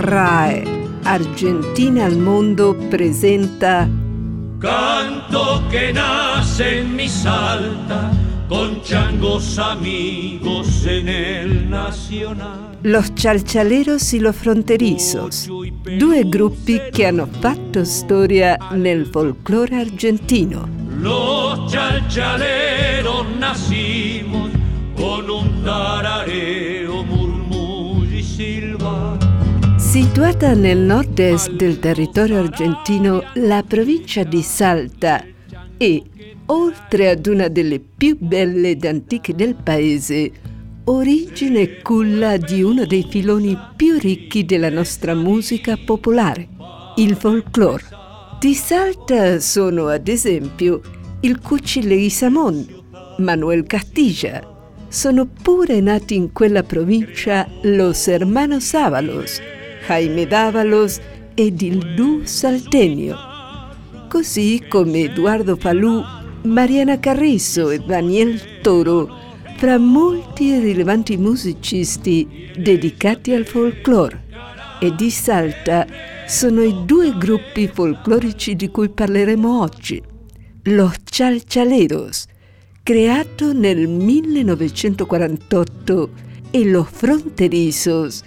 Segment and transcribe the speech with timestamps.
[0.00, 0.64] RAE,
[1.04, 3.88] Argentina al Mundo, presenta
[4.60, 8.10] Canto que nace en mi salta,
[8.48, 12.76] con changos amigos en el Nacional.
[12.82, 15.48] Los cialcialeros y los fronterizos,
[15.98, 20.68] due gruppi che hanno fatto storia nel folklore argentino.
[21.00, 24.50] Los chalchaleros nacimos
[24.94, 26.69] con un tarareo,
[30.12, 35.24] Situata nel nord-est del territorio argentino, la provincia di Salta
[35.76, 36.02] è,
[36.46, 40.32] oltre ad una delle più belle ed antiche del paese,
[40.86, 46.48] origine e culla di uno dei filoni più ricchi della nostra musica popolare,
[46.96, 47.84] il folklore.
[48.40, 50.80] Di Salta sono ad esempio
[51.20, 52.66] il Cucile Isamón,
[53.18, 54.42] Manuel Castilla.
[54.88, 59.40] Sono pure nati in quella provincia los hermanos Ábalos,
[59.86, 60.98] Jaime Dávalos
[61.34, 63.16] ed il duo Saltenio,
[64.08, 66.02] così come Eduardo Falù,
[66.42, 69.08] Mariana Carrizo e Daniel Toro,
[69.56, 74.24] fra molti rilevanti musicisti dedicati al folklore.
[74.80, 75.86] E di Salta
[76.26, 80.02] sono i due gruppi folclorici di cui parleremo oggi.
[80.64, 82.24] Los Chalchaleros,
[82.82, 86.10] creato nel 1948,
[86.50, 88.22] e Los Fronterizos,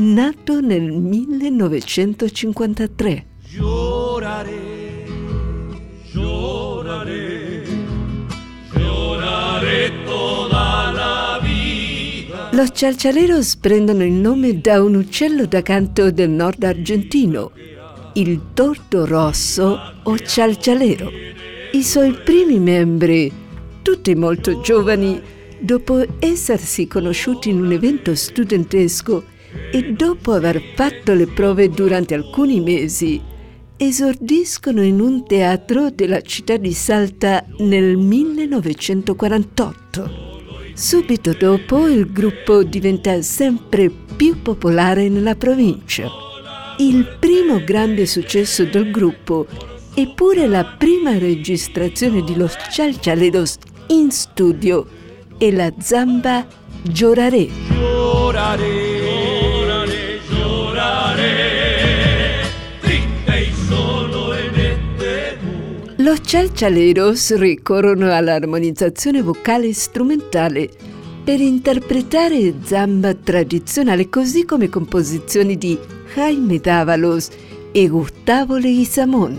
[0.00, 3.26] nato nel 1953.
[3.56, 5.04] Lloraré,
[6.12, 7.64] lloraré,
[8.74, 12.50] lloraré toda la vida.
[12.52, 17.50] Los cialcialeros prendono il nome da un uccello da canto del nord argentino,
[18.14, 21.10] il tordo rosso o cialcialero.
[21.72, 23.32] I suoi primi membri,
[23.82, 25.20] tutti molto giovani,
[25.58, 29.34] dopo essersi conosciuti in un evento studentesco
[29.70, 33.20] e dopo aver fatto le prove durante alcuni mesi,
[33.76, 40.26] esordiscono in un teatro della città di Salta nel 1948.
[40.74, 46.08] Subito dopo il gruppo diventa sempre più popolare nella provincia.
[46.78, 49.46] Il primo grande successo del gruppo
[49.94, 53.58] è pure la prima registrazione di Los Chalchaleros
[53.88, 54.86] in studio
[55.38, 56.46] e la zamba
[56.82, 57.48] Lloraré.
[57.70, 58.97] Lloraré,
[66.08, 70.70] Los Chalchaleros ricorrono all'armonizzazione vocale strumentale
[71.22, 75.78] per interpretare zamba tradizionale così come composizioni di
[76.14, 77.28] Jaime Dávalos
[77.72, 79.38] e Gustavo Leguizamón.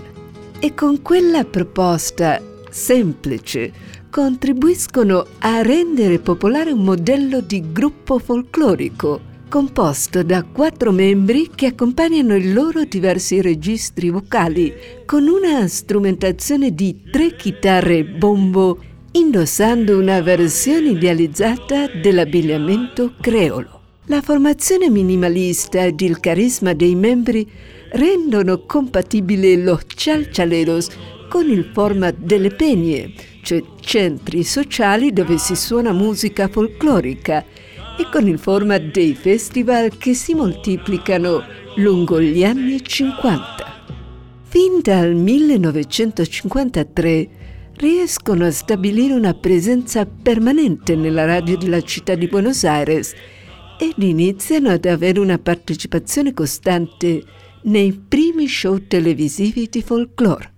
[0.59, 3.71] E con quella proposta semplice
[4.11, 12.35] contribuiscono a rendere popolare un modello di gruppo folclorico composto da quattro membri che accompagnano
[12.35, 14.71] i loro diversi registri vocali
[15.05, 18.77] con una strumentazione di tre chitarre bombo
[19.11, 23.81] indossando una versione idealizzata dell'abbigliamento creolo.
[24.05, 27.45] La formazione minimalista ed il carisma dei membri
[27.93, 30.89] rendono compatibile los chalchaleros
[31.27, 37.43] con il format delle pegne, cioè centri sociali dove si suona musica folclorica,
[37.99, 41.43] e con il format dei festival che si moltiplicano
[41.75, 43.83] lungo gli anni 50.
[44.43, 47.29] Fin dal 1953
[47.75, 53.13] riescono a stabilire una presenza permanente nella radio della città di Buenos Aires
[53.77, 57.21] ed iniziano ad avere una partecipazione costante
[57.63, 60.53] nei primi show televisivi di folklore.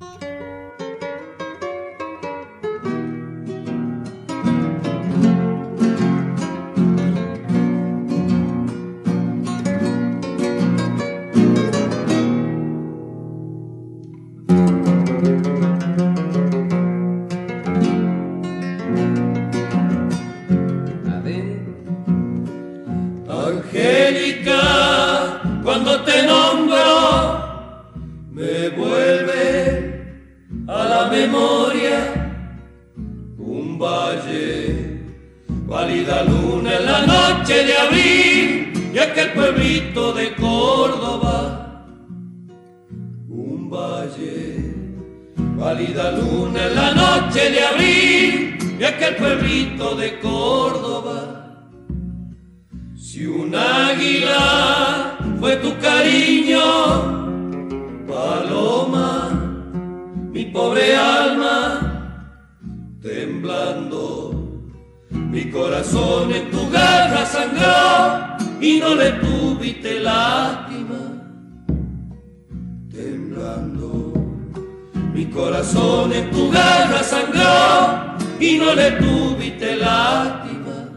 [31.11, 32.21] Memoria
[33.37, 34.99] un valle,
[35.67, 41.85] pálida luna en la noche de abril y aquel pueblito de Córdoba.
[43.27, 44.73] Un valle,
[45.59, 51.19] pálida luna en la noche de abril y aquel pueblito de Córdoba.
[52.95, 57.21] Si un águila fue tu cariño,
[57.91, 58.07] mi
[60.51, 61.91] pobre alma
[63.01, 64.31] temblando.
[65.09, 70.99] Mi corazón en tu garra sangró y no le tuviste lástima.
[72.91, 74.13] Temblando.
[75.13, 80.89] Mi corazón en tu garra sangró y no le tuviste lástima.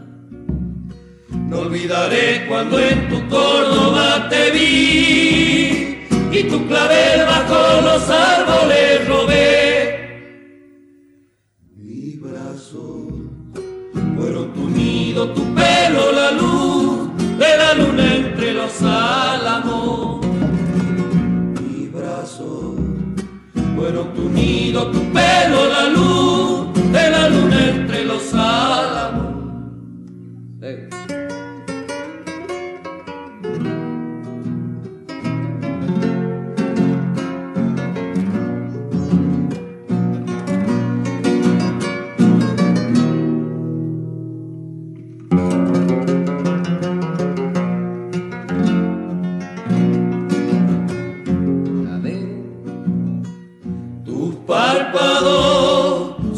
[1.49, 5.94] No olvidaré cuando en tu Córdoba te vi
[6.39, 10.43] y tu clavel bajo los árboles robé.
[11.77, 13.07] Mi brazo
[14.17, 20.25] fueron tu nido, tu pelo, la luz de la luna entre los álamos.
[21.61, 22.75] Mi brazo
[23.75, 28.84] fueron tu nido, tu pelo, la luz de la luna entre los álamos.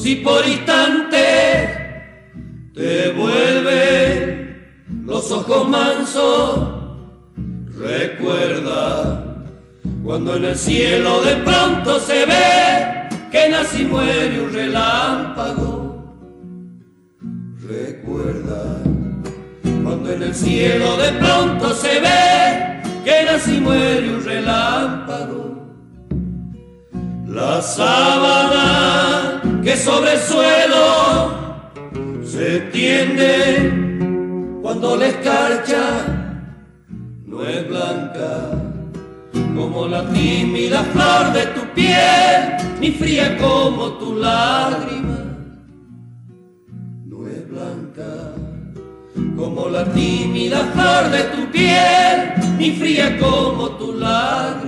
[0.07, 1.19] Si por instante
[2.73, 4.71] te vuelven
[5.05, 6.59] los ojos mansos,
[7.77, 9.43] recuerda
[10.03, 16.15] cuando en el cielo de pronto se ve que nace y muere un relámpago.
[17.67, 18.81] Recuerda
[19.83, 25.46] cuando en el cielo de pronto se ve que nace y muere un relámpago.
[27.37, 30.87] La sábana que sobre el suelo
[32.23, 33.31] se tiende
[34.63, 35.83] cuando la escarcha
[37.27, 38.41] no es blanca
[39.55, 45.19] como la tímida flor de tu piel, ni fría como tu lágrima.
[47.05, 48.33] No es blanca
[49.35, 54.66] como la tímida flor de tu piel, ni fría como tu lágrima.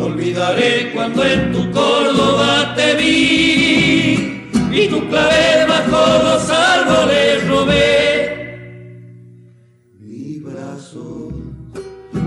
[0.00, 8.96] Olvidaré cuando en tu Córdoba te vi y tu clavel bajo los árboles robé.
[9.98, 11.28] Mi brazo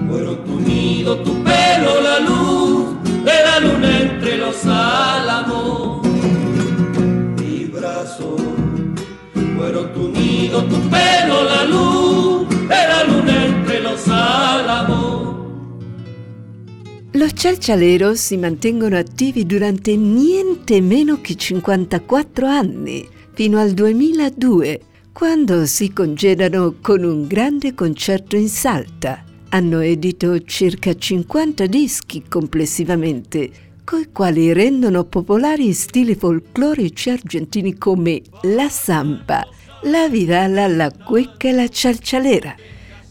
[0.08, 6.06] fueron tu nido, tu pelo, la luz de la luna entre los álamos.
[7.40, 8.36] Mi brazo
[9.58, 15.03] fueron tu nido, tu pelo, la luz de la luna entre los álamos.
[17.24, 24.82] Los cialcialeros si mantengono attivi durante niente meno che 54 anni, fino al 2002,
[25.14, 29.24] quando si congedano con un grande concerto in Salta.
[29.52, 33.52] Hanno edito circa 50 dischi complessivamente,
[33.86, 39.48] coi quali rendono popolari stili folclorici argentini come la samba,
[39.84, 42.54] la vidala, la cueca e la cialcialera.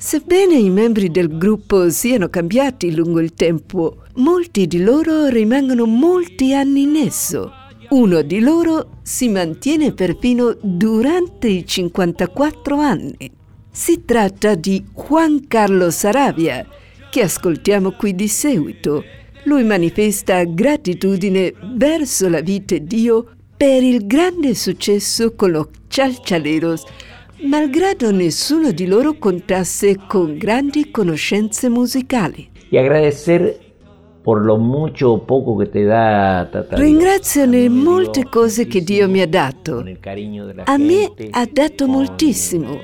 [0.04, 6.52] Sebbene i membri del gruppo siano cambiati lungo il tempo, molti di loro rimangono molti
[6.52, 7.52] anni in esso.
[7.90, 13.30] Uno di loro si mantiene perfino durante i 54 anni.
[13.70, 16.66] Si tratta di Juan Carlos Sarabia,
[17.08, 19.04] che ascoltiamo qui di seguito.
[19.44, 26.82] Lui manifesta gratitudine verso la vita e Dio per il grande successo con los Chalchaleros
[27.44, 32.50] malgrado nessuno di loro contasse con grandi conoscenze musicali.
[32.70, 33.58] Y agradecer
[34.22, 39.08] por lo mucho o poco che te dà Tata Ringrazio le molte cose che Dio
[39.08, 39.84] mi ha dato.
[40.64, 42.78] A me ha dato moltissimo,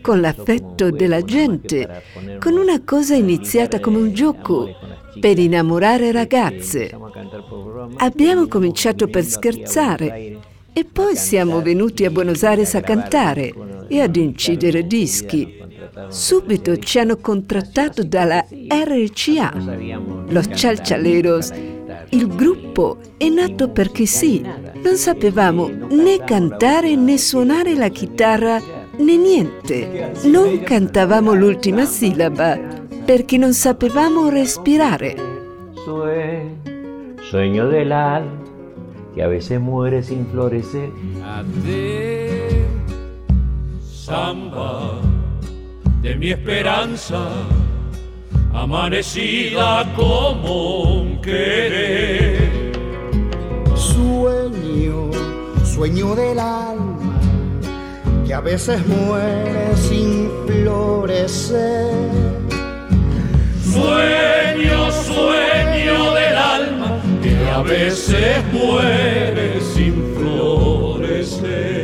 [0.00, 2.02] con l'affetto della gente,
[2.40, 4.74] con una cosa iniziata come un gioco,
[5.20, 6.90] per innamorare ragazze.
[7.96, 10.38] Abbiamo cominciato per scherzare
[10.72, 15.56] e poi siamo venuti a Buenos Aires a cantare e ad incidere dischi.
[16.08, 19.52] Subito ci hanno contrattato dalla RCA,
[20.28, 21.50] Los Chalchaleros.
[22.10, 28.60] Il gruppo è nato perché sì, non sapevamo né cantare né suonare la chitarra
[28.96, 30.12] né niente.
[30.24, 32.58] Non cantavamo l'ultima sillaba
[33.04, 35.16] perché non sapevamo respirare.
[37.30, 38.46] Sueño dell'alma
[39.14, 40.90] que a veces muere sin florecer.
[44.08, 45.02] Samba
[46.00, 47.28] de mi esperanza,
[48.54, 52.72] amanecida como un querer.
[53.76, 55.10] Sueño,
[55.62, 57.20] sueño del alma,
[58.26, 61.92] que a veces muere sin florecer.
[63.62, 71.77] Sueño, sueño del alma que a veces muere sin florecer.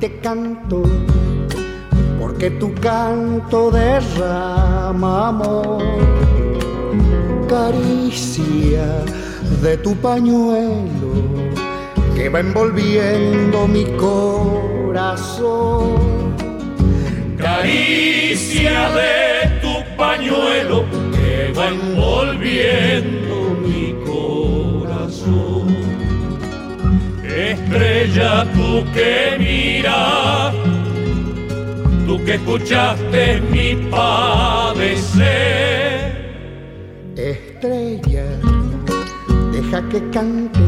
[0.00, 0.82] Te canto,
[2.20, 5.82] porque tu canto derrama amor.
[7.48, 8.86] caricia
[9.62, 11.12] de tu pañuelo
[12.14, 15.84] que va envolviendo mi corazón.
[17.38, 23.23] Caricia de tu pañuelo que va envolviendo
[28.04, 30.54] Estrella tú que miras,
[32.06, 35.24] tú que escuchaste mi padecer
[37.16, 38.26] estrella,
[39.52, 40.60] deja que cante,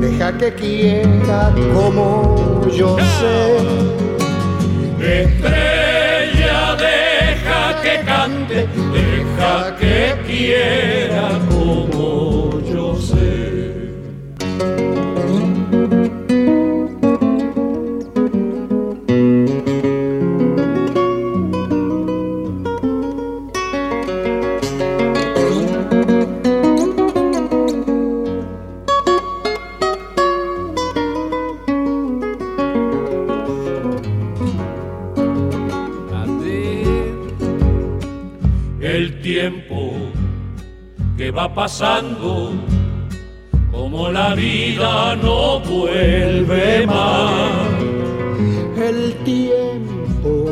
[0.00, 3.58] deja que quiera como yo sé.
[4.98, 12.31] Estrella, deja que cante, deja que quiera como
[41.30, 42.52] va pasando,
[43.70, 47.50] como la vida no vuelve más.
[48.76, 50.46] El tiempo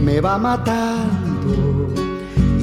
[0.00, 1.92] me va matando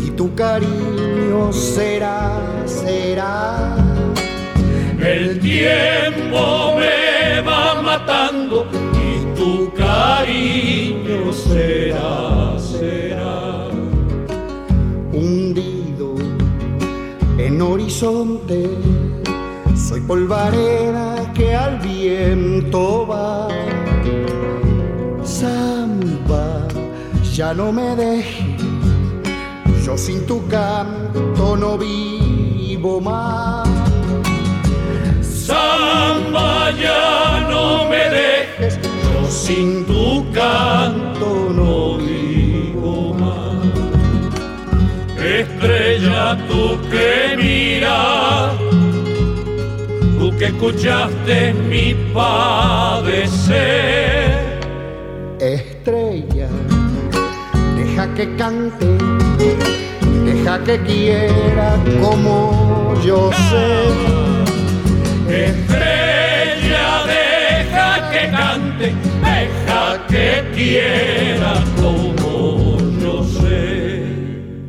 [0.03, 3.75] y tu cariño será, será.
[5.00, 12.43] El tiempo me va matando y tu cariño será, será.
[17.63, 18.70] Horizonte,
[19.75, 23.48] soy polvareda que al viento va.
[25.24, 26.67] Samba,
[27.34, 28.62] ya no me dejes,
[29.86, 33.67] yo sin tu canto no vivo más.
[35.22, 41.33] Samba, ya no me dejes, yo sin tu canto
[46.03, 48.51] Estrella, tú que miras,
[50.19, 53.53] tú que escuchaste mi padecer.
[55.39, 56.50] Estrella,
[57.77, 58.98] deja que cante,
[60.25, 63.88] deja que quiera como yo sé.
[65.29, 68.93] Estrella, deja que cante,
[69.24, 72.33] deja que quiera como.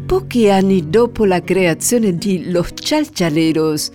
[0.06, 3.90] Pochi anni dopo la creazione di Los Chalchaleros,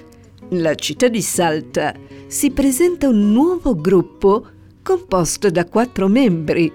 [0.49, 1.93] nella città di Salta
[2.25, 4.47] si presenta un nuovo gruppo
[4.81, 6.73] composto da quattro membri,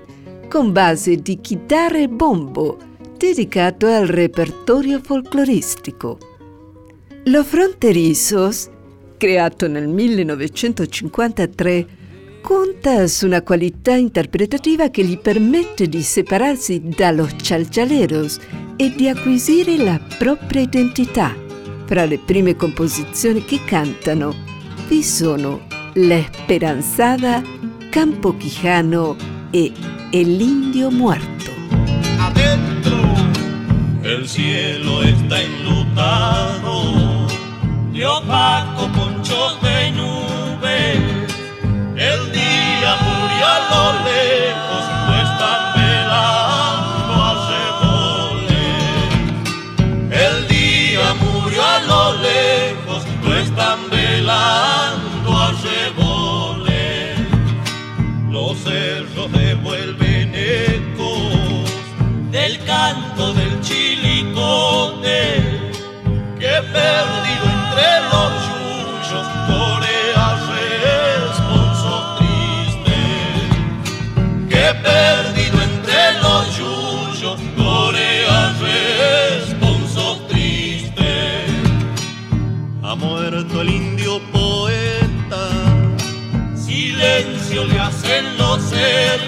[0.49, 2.79] con base di chitarra e bombo,
[3.17, 6.17] dedicato al repertorio folcloristico.
[7.25, 8.71] Lo Fronterizos,
[9.17, 11.87] creato nel 1953,
[12.41, 18.39] conta su una qualità interpretativa che gli permette di separarsi dallo Chalchaleros
[18.77, 21.35] e di acquisire la propria identità.
[21.87, 24.35] Fra le prime composizioni che cantano
[24.89, 27.43] vi sono La Esperanzada,
[27.91, 29.17] Campo Quijano
[29.51, 29.73] e
[30.11, 31.53] El Indio Muerto.
[32.19, 32.97] Adentro
[34.03, 37.27] el cielo está enlutado
[37.93, 40.95] de opaco ponchos de nube.
[41.97, 44.64] El día murió a lo lejos,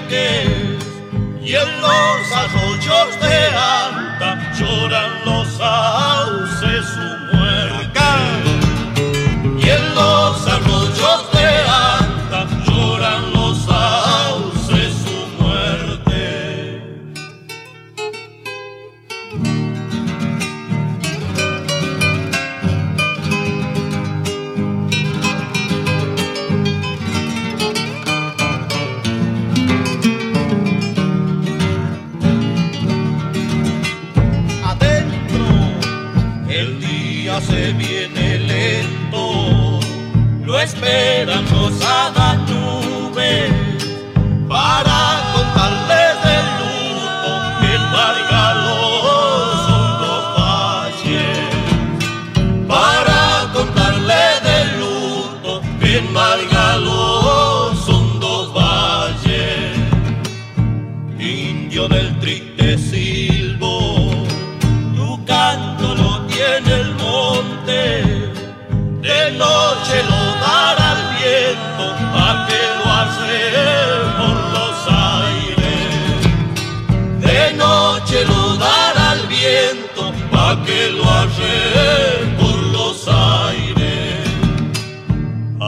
[0.09, 5.16] y en los arroyos de alta lloran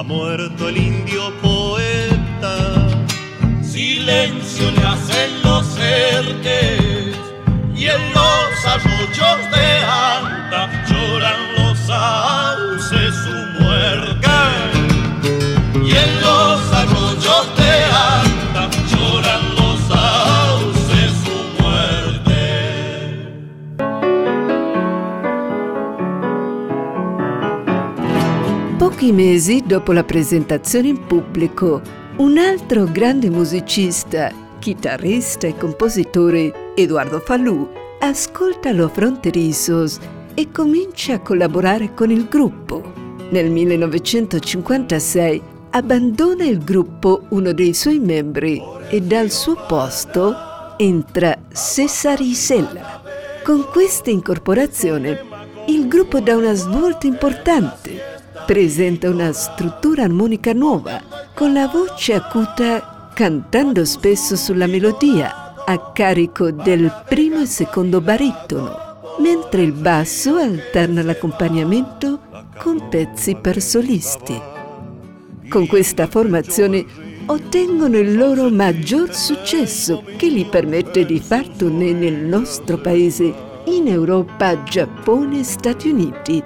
[0.08, 2.88] muerto el indio poeta,
[3.62, 7.14] silencio le hacen los cerques,
[7.76, 9.47] y en los arroyos
[29.08, 31.80] Pochi mesi dopo la presentazione in pubblico,
[32.18, 39.98] un altro grande musicista, chitarrista e compositore, Eduardo Falù, ascolta Los Fronterizos
[40.34, 42.92] e comincia a collaborare con il gruppo.
[43.30, 50.34] Nel 1956 abbandona il gruppo uno dei suoi membri e dal suo posto
[50.76, 53.00] entra Cesare Isella.
[53.42, 55.18] Con questa incorporazione
[55.68, 57.97] il gruppo dà una svolta importante.
[58.48, 61.02] Presenta una struttura armonica nuova,
[61.34, 68.74] con la voce acuta cantando spesso sulla melodia, a carico del primo e secondo baritono,
[69.18, 72.20] mentre il basso alterna l'accompagnamento
[72.56, 74.40] con pezzi per solisti.
[75.46, 76.86] Con questa formazione
[77.26, 83.88] ottengono il loro maggior successo che gli permette di far tournée nel nostro paese, in
[83.88, 86.42] Europa, Giappone e Stati Uniti,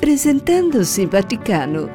[0.00, 1.88] presentandosi in Vaticano,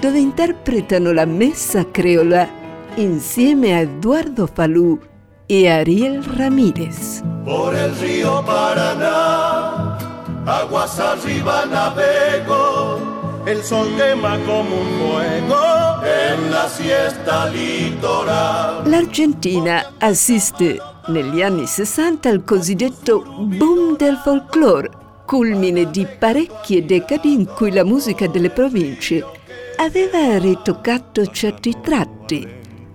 [0.00, 2.48] dove interpretano la messa creola
[2.94, 4.98] insieme a Eduardo Falú
[5.46, 7.22] e Ariel Ramírez.
[7.44, 9.98] Por el río Paraná,
[10.46, 12.98] aguas arriba navego,
[13.44, 18.88] el sol quema como un fuego en la siesta litoral.
[18.88, 24.88] L'Argentina assiste negli anni 60 al cosiddetto boom del folklore,
[25.30, 29.24] culmine di parecchie decadi in cui la musica delle province
[29.76, 32.44] aveva ritoccato certi tratti,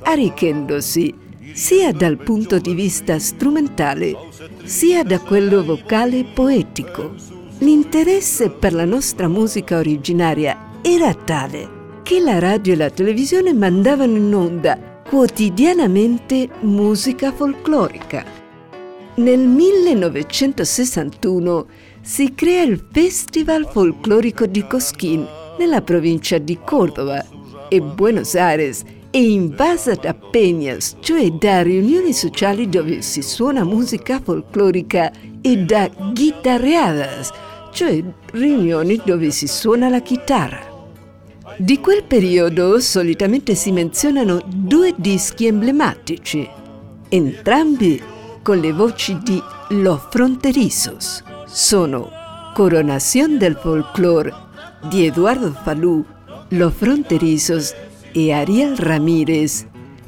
[0.01, 1.13] arricchendosi
[1.53, 4.17] sia dal punto di vista strumentale
[4.65, 7.13] sia da quello vocale poetico.
[7.59, 14.17] L'interesse per la nostra musica originaria era tale che la radio e la televisione mandavano
[14.17, 18.25] in onda quotidianamente musica folclorica.
[19.15, 21.67] Nel 1961
[22.05, 25.25] si crea il Festival Folclorico di Cosquín
[25.57, 27.25] nella provincia di Córdoba
[27.67, 34.21] e Buenos Aires è invasa da peñas, cioè da riunioni sociali dove si suona musica
[34.23, 37.31] folclorica e da guitarreadas,
[37.71, 40.61] cioè riunioni dove si suona la chitarra.
[41.57, 46.47] Di quel periodo solitamente si menzionano due dischi emblematici,
[47.09, 47.99] entrambi
[48.43, 51.23] con le voci di Los Fronterizos.
[51.55, 52.11] Sono
[52.53, 54.33] Coronación del Folklore
[54.89, 56.05] di Eduardo Falú,
[56.49, 57.73] Los Fronterizos
[58.13, 59.65] e Ariel Ramírez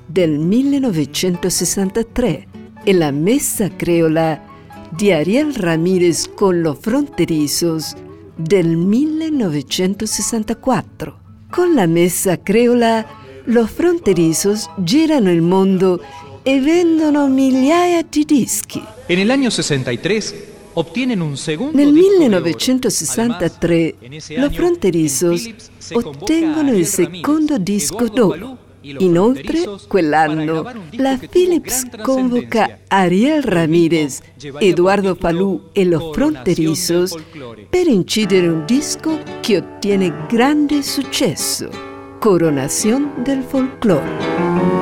[0.07, 2.47] del 1963
[2.83, 4.43] e la Messa Creola
[4.91, 7.95] di Ariel Ramírez con Los Fronterizos
[8.35, 11.19] del 1964.
[11.49, 13.05] Con la Messa Creola,
[13.45, 16.03] Los Fronterizos girano il mondo
[16.43, 18.83] e vendono migliaia di dischi.
[19.07, 22.41] En el año 63 obtienen un segundo Nel disco de oro.
[22.41, 25.49] 1963 Además, en ese Los Fronterizos
[25.93, 28.65] ottengono il secondo disco d'oro.
[28.81, 32.79] Inoltre, quell'anno, la Philips convoca.
[32.87, 34.21] Ariel Ramírez,
[34.59, 37.67] Eduardo Falú e Los Fronterizos Folclore.
[37.69, 41.69] per incidere un disco che ottiene grande successo,
[42.19, 44.76] Coronación del Folklore.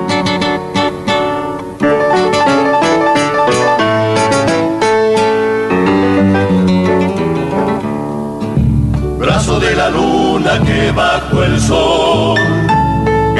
[10.63, 12.39] Que bajo el sol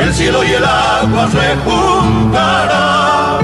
[0.06, 3.40] el cielo y el agua se juntarán.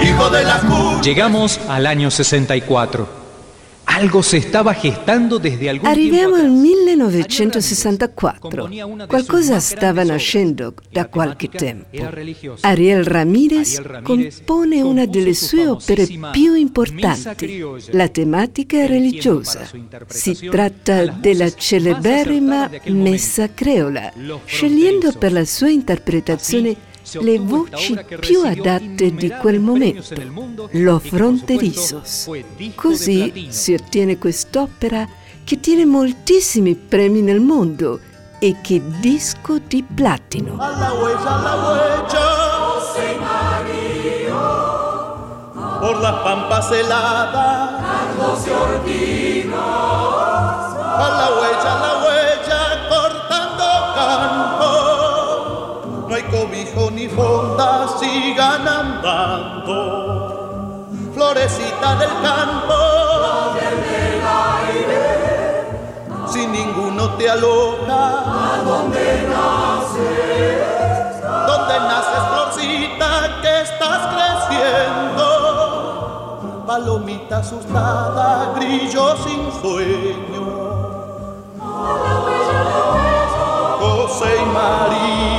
[0.00, 1.00] Hijo de la.
[1.02, 3.25] Llegamos al año 64.
[5.82, 8.68] Arriviamo al 1964.
[9.06, 11.86] Qualcosa stava nascendo da qualche tempo.
[12.60, 19.66] Ariel Ramirez compone una delle sue opere più importanti, la tematica religiosa.
[20.08, 24.12] Si tratta della celeberrima Messa Creola,
[24.44, 26.76] scegliendo per la sua interpretazione
[27.12, 30.14] le voci più adatte di quel momento,
[30.72, 32.28] lo fronterisos.
[32.74, 35.08] Così si ottiene quest'opera
[35.44, 38.00] che tiene moltissimi premi nel mondo
[38.38, 40.56] e che disco di platino.
[45.78, 47.78] Por la pampa celada,
[48.16, 51.95] Carlos y Ordinos, a la huella, a la
[57.98, 59.74] sigan andando.
[61.14, 62.74] Florecita del campo.
[66.28, 68.22] Si ninguno te aloja.
[71.46, 73.10] donde naces florcita
[73.42, 75.28] que estás creciendo.
[76.66, 80.46] Palomita asustada, grillo sin sueño.
[83.80, 85.35] José y María,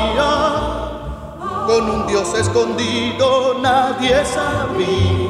[1.78, 5.27] con un Dios escondido nadie sabía.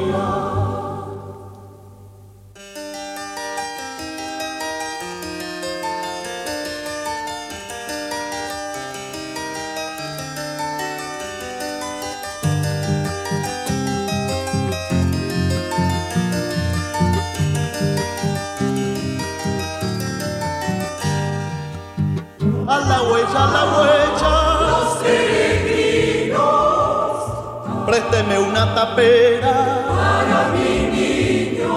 [27.98, 29.54] Présteme una tapera.
[29.88, 31.74] Para mi niño.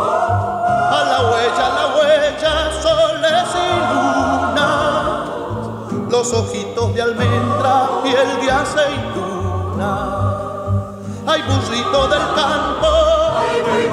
[0.00, 4.68] A la huella, a la huella, soles y luna.
[6.10, 9.90] Los ojitos de almendra, piel de aceituna.
[11.26, 12.88] Ay, burrito del campo.
[13.36, 13.86] Ay, muy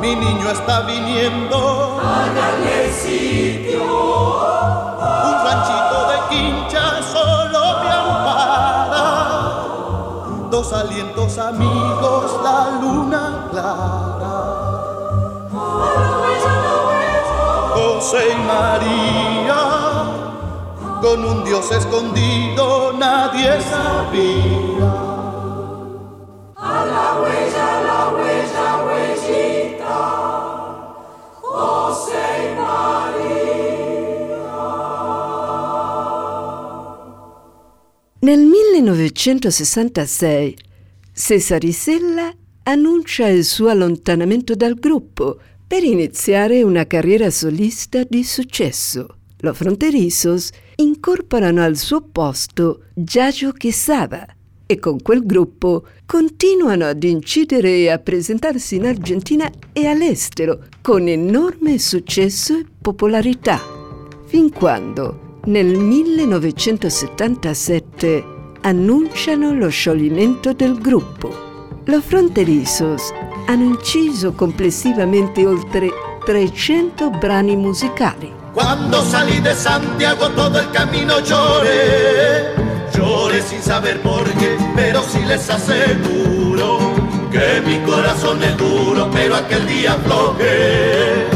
[0.00, 1.58] Mi niño está viniendo.
[5.24, 6.91] Un ranchito de quincha
[10.62, 14.38] Dos alientos amigos, la luna clara.
[17.74, 19.60] José y María,
[21.00, 25.01] con un Dios escondido nadie sabía.
[38.82, 40.56] 1966
[41.14, 49.16] Cesare Sella annuncia il suo allontanamento dal gruppo per iniziare una carriera solista di successo.
[49.38, 54.26] Los Fronterizos incorporano al suo posto Giaggio Quesada
[54.66, 61.08] e con quel gruppo continuano ad incidere e a presentarsi in Argentina e all'estero con
[61.08, 63.60] enorme successo e popolarità
[64.26, 68.31] fin quando nel 1977
[68.62, 71.30] annunciano lo scioglimento del gruppo.
[71.86, 73.02] Los Fronterizos
[73.48, 75.90] hanno inciso complessivamente oltre
[76.24, 78.32] 300 brani musicali.
[78.54, 82.54] Cuando salí de Santiago todo el camino lloré,
[82.94, 86.78] lloré sin saber por qué, pero sí les aseguro
[87.32, 91.31] que mi corazón es duro, pero aquel día aflojé.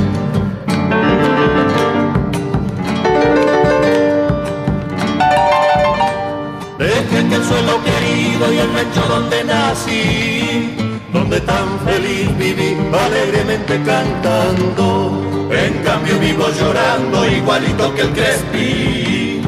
[7.11, 10.77] Que el suelo querido y el rancho donde nací,
[11.13, 15.23] donde tan feliz viví, alegremente cantando.
[15.51, 19.43] En cambio vivo llorando igualito que el Crespi.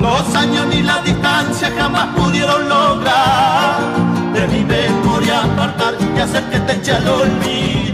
[0.00, 3.80] Los años ni la distancia jamás pudieron lograr
[4.32, 7.87] de mi memoria apartar y hacer que te eche al olvido.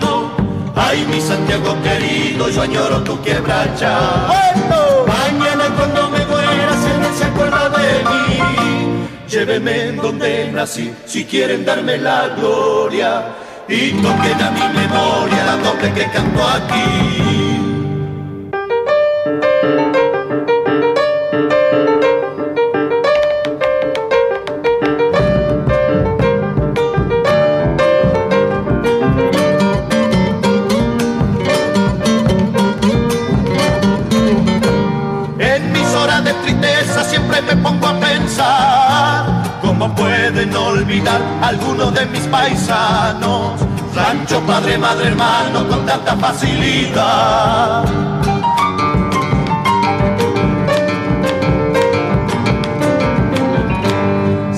[0.77, 3.97] Ay, mi Santiago querido, yo añoro tu quebracha.
[5.07, 11.25] Mañana cuando me muera, si alguien se acuerda de mí, lléveme en donde nací, si
[11.25, 13.25] quieren darme la gloria.
[13.69, 17.54] Y toquen a mi memoria la doble que canto aquí.
[42.35, 43.61] Paisanos.
[43.95, 47.85] Rancho, padre, madre, hermano, con tanta facilidad.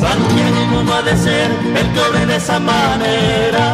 [0.03, 3.67] Santiago no ha de ser el que de esa manera,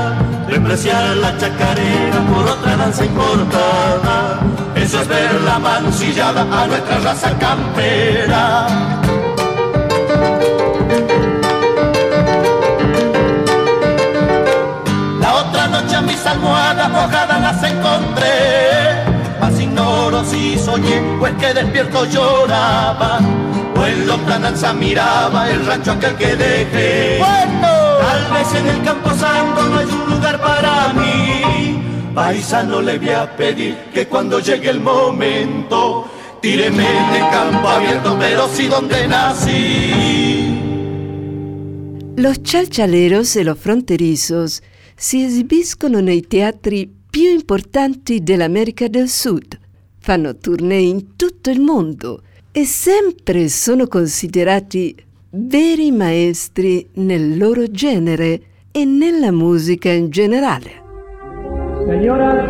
[0.49, 4.41] despreciar la chacarera por otra danza importada.
[4.75, 8.67] Eso es ver la mancillada a nuestra raza campera.
[20.73, 23.21] Soñé o es que despierto lloraba.
[23.77, 27.19] O en lontananza miraba el rancho aquel que dejé.
[27.19, 27.69] Bueno,
[28.01, 32.13] tal vez en el campo santo no hay un lugar para mí.
[32.15, 36.07] Paisano le voy a pedir que cuando llegue el momento,
[36.41, 40.59] tíreme de campo abierto, pero sí donde nací.
[42.17, 44.63] Los chalchaleros y los fronterizos
[44.95, 49.59] si esibiscono nei teatri più importanti dell'America del Sud,
[50.03, 54.93] fanno tournée in tutto il mondo e sempre sono considerati
[55.31, 58.41] veri maestri nel loro genere
[58.73, 60.81] e nella musica in generale.
[61.87, 62.45] Señoras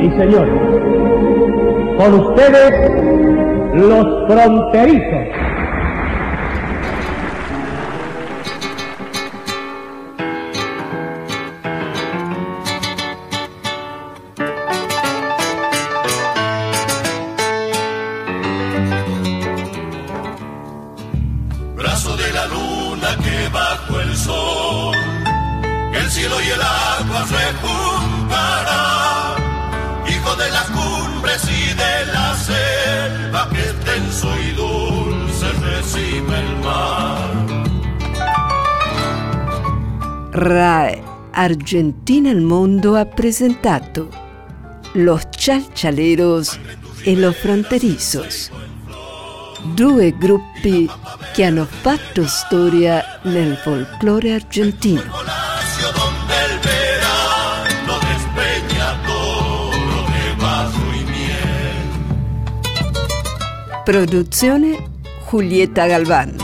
[0.00, 0.60] y señores,
[1.98, 2.72] con ustedes
[3.74, 5.47] los fronterizos.
[41.40, 44.08] Argentina al Mondo ha presentato
[44.94, 46.58] Los Chalchaleros
[47.04, 48.50] e Los Fronterizos,
[49.72, 50.90] due gruppi
[51.32, 55.04] che hanno fatto storia nel folklore argentino.
[63.84, 64.90] Produzione
[65.30, 66.34] Julieta Galván.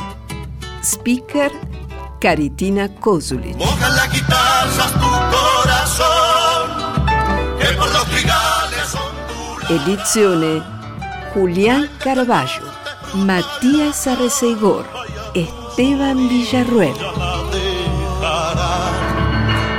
[0.81, 1.74] Speaker
[2.25, 3.53] Caritina Cosuli.
[3.53, 6.71] Moja la guitarra tu corazón,
[7.59, 9.13] que por los trigales son
[9.69, 10.63] Edizione
[11.35, 12.63] Julián Caravaggio,
[13.13, 14.87] Matías Arreceigor,
[15.35, 16.97] Esteban Villarruel.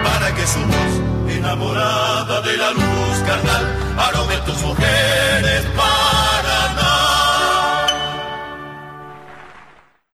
[0.04, 4.36] Para que su voz enamorada de la luz carnal arome